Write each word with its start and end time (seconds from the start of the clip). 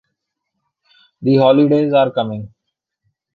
The 1.21 1.35
Holidays 1.37 1.93
are 1.93 2.11
coming! 2.11 2.51